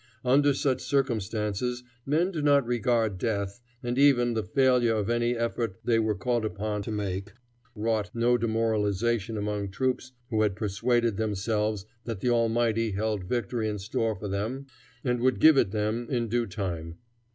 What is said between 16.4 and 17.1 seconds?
time.